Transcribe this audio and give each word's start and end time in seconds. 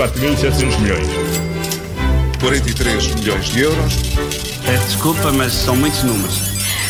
4.700 0.00 0.80
milhões. 0.80 1.06
43 2.40 3.14
milhões 3.16 3.44
de 3.50 3.60
euros. 3.60 3.94
Peço 4.64 4.86
desculpa, 4.86 5.30
mas 5.30 5.52
são 5.52 5.76
muitos 5.76 6.02
números. 6.02 6.38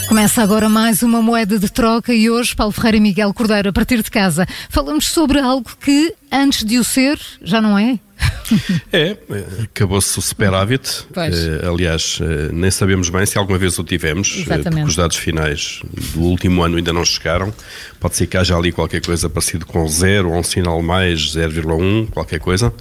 Começa 0.06 0.40
agora 0.40 0.68
mais 0.68 1.02
uma 1.02 1.20
moeda 1.20 1.58
de 1.58 1.68
troca 1.68 2.14
e 2.14 2.30
hoje, 2.30 2.54
Paulo 2.54 2.72
Ferreira 2.72 2.98
e 2.98 3.00
Miguel 3.00 3.34
Cordeiro, 3.34 3.70
a 3.70 3.72
partir 3.72 4.00
de 4.00 4.08
casa, 4.12 4.46
falamos 4.68 5.08
sobre 5.08 5.40
algo 5.40 5.68
que, 5.80 6.14
antes 6.30 6.64
de 6.64 6.78
o 6.78 6.84
ser, 6.84 7.18
já 7.42 7.60
não 7.60 7.76
é? 7.76 7.98
É, 8.92 9.16
acabou-se 9.62 10.18
o 10.18 10.22
superávit. 10.22 11.06
Uh, 11.10 11.68
aliás, 11.68 12.18
uh, 12.20 12.52
nem 12.52 12.70
sabemos 12.70 13.08
bem 13.08 13.24
se 13.24 13.38
alguma 13.38 13.58
vez 13.58 13.78
o 13.78 13.84
tivemos, 13.84 14.40
uh, 14.40 14.44
porque 14.44 14.82
os 14.82 14.96
dados 14.96 15.16
finais 15.16 15.80
do 16.12 16.20
último 16.22 16.62
ano 16.62 16.76
ainda 16.76 16.92
não 16.92 17.04
chegaram. 17.04 17.52
Pode 18.00 18.16
ser 18.16 18.26
que 18.26 18.36
haja 18.36 18.56
ali 18.56 18.72
qualquer 18.72 19.00
coisa 19.02 19.28
parecido 19.28 19.66
com 19.66 19.86
zero 19.86 20.30
ou 20.30 20.38
um 20.38 20.42
sinal 20.42 20.82
mais 20.82 21.36
0,1, 21.36 22.08
qualquer 22.10 22.40
coisa. 22.40 22.72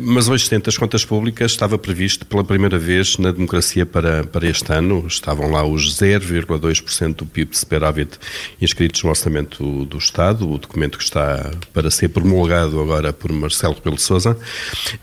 mas 0.00 0.28
hoje, 0.28 0.50
dentro 0.50 0.66
das 0.66 0.76
contas 0.76 1.04
públicas, 1.04 1.52
estava 1.52 1.78
previsto 1.78 2.26
pela 2.26 2.42
primeira 2.42 2.78
vez 2.78 3.16
na 3.16 3.30
democracia 3.30 3.86
para, 3.86 4.24
para 4.24 4.48
este 4.48 4.72
ano, 4.72 5.04
estavam 5.06 5.50
lá 5.50 5.64
os 5.64 5.96
0,2% 5.96 7.14
do 7.14 7.26
PIB 7.26 7.52
de 7.52 7.58
superávit 7.58 8.18
inscritos 8.60 9.02
no 9.04 9.10
orçamento 9.10 9.84
do 9.84 9.98
Estado, 9.98 10.50
o 10.50 10.58
documento 10.58 10.98
que 10.98 11.04
está 11.04 11.52
para 11.72 11.88
ser 11.90 12.08
promulgado 12.08 12.80
agora 12.80 13.12
por 13.12 13.32
Marcelo 13.32 13.74
Rebelo 13.74 13.98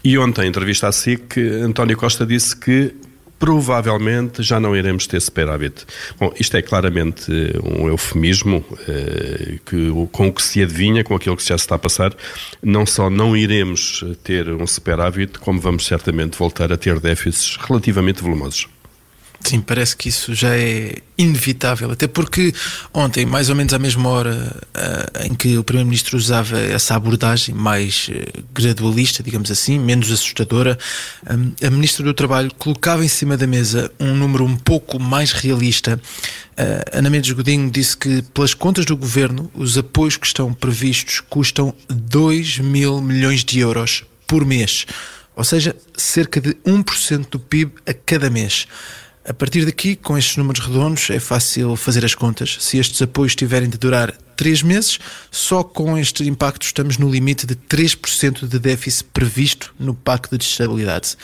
E 0.04 0.18
ontem, 0.18 0.45
em 0.45 0.49
entrevista 0.49 0.88
à 0.88 0.91
SIC, 0.91 1.38
António 1.63 1.98
Costa 1.98 2.26
disse 2.26 2.55
que 2.55 2.94
provavelmente 3.40 4.44
já 4.44 4.59
não 4.59 4.76
iremos 4.76 5.08
ter 5.08 5.22
superávit. 5.22 5.85
Bom, 6.20 6.32
isto 6.38 6.58
é 6.58 6.62
claramente 6.62 7.32
um 7.63 7.88
eufemismo 7.88 8.63
eh, 8.88 9.59
que, 9.66 9.90
com 10.12 10.27
o 10.27 10.34
que 10.34 10.44
se 10.44 10.62
adivinha, 10.62 11.04
com 11.05 11.16
aquilo 11.16 11.38
que 11.38 11.44
já 11.44 11.58
se 11.58 11.63
está 11.63 11.76
a 11.76 11.80
passar, 11.80 12.13
não 12.62 12.85
só 12.85 13.09
não 13.09 13.35
iremos 13.35 14.04
ter 14.23 14.49
um 14.49 14.68
superávit, 14.68 15.40
como 15.40 15.60
vamos 15.60 15.85
certamente 15.85 16.38
voltar 16.38 16.73
a 16.73 16.77
ter 16.77 16.99
déficits 16.99 17.55
relativamente 17.55 18.21
volumosos. 18.21 18.68
Sim, 19.41 19.62
parece 19.62 19.95
que 19.95 20.09
isso 20.09 20.34
já 20.34 20.55
é 20.55 20.98
inevitável, 21.18 21.91
até 21.91 22.07
porque 22.07 22.54
ontem, 22.93 23.26
mais 23.26 23.49
ou 23.49 23.55
menos 23.55 23.73
à 23.73 23.79
mesma 23.79 24.09
hora 24.09 24.55
uh, 24.76 25.26
em 25.26 25.34
que 25.34 25.57
o 25.57 25.63
Primeiro-Ministro 25.63 26.18
usava 26.18 26.59
essa 26.59 26.95
abordagem 26.95 27.55
mais 27.55 28.10
uh, 28.10 28.43
gradualista, 28.54 29.23
digamos 29.23 29.49
assim, 29.49 29.79
menos 29.79 30.12
assustadora, 30.12 30.77
um, 31.29 31.54
a 31.65 31.70
Ministra 31.70 32.04
do 32.04 32.13
Trabalho 32.13 32.51
colocava 32.57 33.04
em 33.04 33.07
cima 33.07 33.37
da 33.37 33.48
mesa 33.48 33.91
um 33.99 34.13
número 34.13 34.43
um 34.43 34.57
pouco 34.57 34.99
mais 34.99 35.32
realista. 35.32 35.99
Uh, 36.51 36.98
Ana 36.98 37.10
Mendes 37.10 37.32
Godinho 37.32 37.71
disse 37.71 37.95
que, 37.95 38.21
pelas 38.21 38.54
contas 38.54 38.85
do 38.85 38.95
Governo, 38.95 39.49
os 39.55 39.77
apoios 39.77 40.17
que 40.17 40.27
estão 40.27 40.54
previstos 40.54 41.21
custam 41.21 41.73
2 41.87 42.60
mil 42.60 43.01
milhões 43.01 43.43
de 43.45 43.60
euros 43.60 44.04
por 44.27 44.45
mês, 44.45 44.85
ou 45.35 45.43
seja, 45.43 45.76
cerca 45.95 46.40
de 46.40 46.54
1% 46.65 47.29
do 47.29 47.40
PIB 47.40 47.71
a 47.87 47.93
cada 47.93 48.29
mês. 48.29 48.67
A 49.30 49.34
partir 49.34 49.63
daqui, 49.63 49.96
com 49.96 50.18
estes 50.18 50.38
números 50.38 50.66
redondos, 50.66 51.08
é 51.12 51.20
fácil 51.20 51.76
fazer 51.76 52.04
as 52.04 52.16
contas. 52.16 52.58
Se 52.62 52.80
estes 52.80 52.99
apoios 52.99 53.35
tiverem 53.35 53.70
de 53.70 53.77
durar 53.77 54.12
três 54.35 54.63
meses, 54.63 54.98
só 55.30 55.63
com 55.63 55.96
este 55.99 56.27
impacto 56.27 56.66
estamos 56.66 56.98
no 56.98 57.08
limite 57.08 57.46
de 57.46 57.55
3% 57.55 58.48
de 58.48 58.57
déficit 58.57 59.07
previsto 59.13 59.72
no 59.77 59.94
Pacto 59.94 60.35
de 60.35 60.44
Estabilidade. 60.44 61.16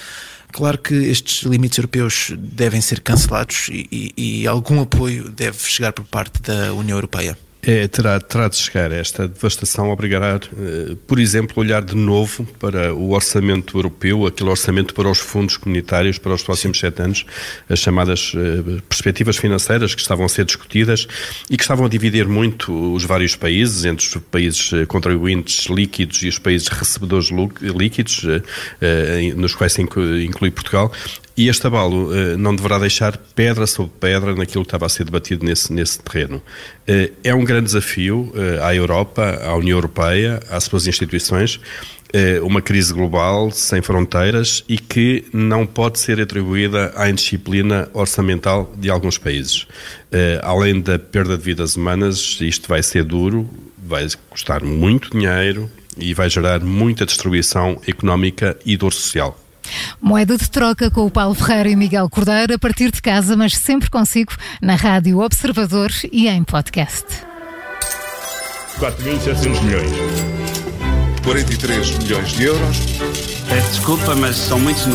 Claro 0.51 0.77
que 0.77 0.93
estes 0.93 1.41
limites 1.49 1.79
europeus 1.79 2.31
devem 2.37 2.79
ser 2.79 2.99
cancelados 2.99 3.69
e, 3.71 3.87
e, 3.91 4.41
e 4.41 4.47
algum 4.47 4.81
apoio 4.81 5.27
deve 5.27 5.57
chegar 5.67 5.91
por 5.91 6.05
parte 6.05 6.39
da 6.43 6.75
União 6.75 6.97
Europeia. 6.97 7.35
É, 7.67 7.87
terá, 7.87 8.19
terá 8.19 8.47
de 8.47 8.57
chegar 8.57 8.91
esta 8.91 9.27
devastação 9.27 9.89
obrigará, 9.89 10.35
eh, 10.35 10.95
por 11.07 11.17
exemplo, 11.17 11.55
olhar 11.57 11.83
de 11.83 11.95
novo 11.95 12.45
para 12.59 12.93
o 12.93 13.13
orçamento 13.13 13.75
europeu, 13.75 14.27
aquele 14.27 14.51
orçamento 14.51 14.93
para 14.93 15.09
os 15.09 15.17
fundos 15.17 15.57
comunitários 15.57 16.19
para 16.19 16.31
os 16.31 16.43
próximos 16.43 16.79
sete 16.79 17.01
anos, 17.01 17.25
as 17.67 17.79
chamadas 17.79 18.33
eh, 18.35 18.81
perspectivas 18.87 19.37
financeiras 19.37 19.95
que 19.95 20.01
estavam 20.01 20.27
a 20.27 20.29
ser 20.29 20.45
discutidas 20.45 21.07
e 21.49 21.57
que 21.57 21.63
estavam 21.63 21.87
a 21.87 21.89
dividir 21.89 22.27
muito 22.27 22.93
os 22.93 23.03
vários 23.03 23.35
países, 23.35 23.83
entre 23.83 24.05
os 24.05 24.15
países 24.29 24.71
eh, 24.71 24.85
contribuintes 24.85 25.65
líquidos 25.65 26.21
e 26.21 26.27
os 26.27 26.37
países 26.37 26.67
recebedores 26.67 27.29
líquidos, 27.61 28.25
nos 29.35 29.55
quais 29.55 29.73
se 29.73 29.81
inclui 29.81 30.51
Portugal, 30.51 30.91
e 31.37 31.49
este 31.49 31.67
abalo 31.67 32.11
uh, 32.11 32.37
não 32.37 32.55
deverá 32.55 32.79
deixar 32.79 33.17
pedra 33.17 33.67
sobre 33.67 33.91
pedra 33.99 34.33
naquilo 34.35 34.63
que 34.63 34.69
estava 34.69 34.85
a 34.85 34.89
ser 34.89 35.03
debatido 35.03 35.45
nesse, 35.45 35.73
nesse 35.73 35.99
terreno. 35.99 36.37
Uh, 36.37 37.13
é 37.23 37.35
um 37.35 37.43
grande 37.43 37.65
desafio 37.65 38.31
uh, 38.33 38.63
à 38.63 38.73
Europa, 38.73 39.41
à 39.43 39.53
União 39.55 39.77
Europeia, 39.77 40.39
às 40.49 40.63
suas 40.63 40.87
instituições, 40.87 41.59
uma 42.43 42.61
crise 42.61 42.93
global 42.93 43.51
sem 43.51 43.81
fronteiras 43.81 44.63
e 44.69 44.77
que 44.77 45.25
não 45.33 45.65
pode 45.65 45.99
ser 45.99 46.21
atribuída 46.21 46.93
à 46.95 47.09
indisciplina 47.09 47.89
orçamental 47.91 48.73
de 48.77 48.89
alguns 48.89 49.17
países. 49.17 49.67
Além 50.41 50.79
da 50.79 50.97
perda 50.97 51.37
de 51.37 51.43
vidas 51.43 51.75
humanas, 51.75 52.37
isto 52.39 52.69
vai 52.69 52.81
ser 52.81 53.03
duro, 53.03 53.49
vai 53.77 54.07
custar 54.29 54.63
muito 54.63 55.09
dinheiro 55.09 55.69
e 55.97 56.13
vai 56.13 56.29
gerar 56.29 56.61
muita 56.61 57.05
destruição 57.05 57.81
económica 57.85 58.57
e 58.65 58.77
dor 58.77 58.93
social. 58.93 59.37
Moeda 60.01 60.37
de 60.37 60.49
troca 60.49 60.89
com 60.91 61.05
o 61.05 61.11
Paulo 61.11 61.35
Ferreira 61.35 61.69
e 61.69 61.75
Miguel 61.75 62.09
Cordeiro 62.09 62.53
a 62.53 62.59
partir 62.59 62.91
de 62.91 63.01
casa, 63.01 63.35
mas 63.35 63.57
sempre 63.57 63.89
consigo 63.89 64.33
na 64.61 64.75
Rádio 64.75 65.19
Observador 65.19 65.91
e 66.11 66.27
em 66.27 66.43
podcast. 66.43 67.05
4.700 68.79 69.63
milhões. 69.63 69.91
43 71.23 71.97
milhões 71.99 72.29
de 72.31 72.43
euros. 72.43 72.77
Peço 73.47 73.69
desculpa, 73.71 74.15
mas 74.15 74.35
são 74.35 74.59
muitos 74.59 74.85
números. 74.85 74.93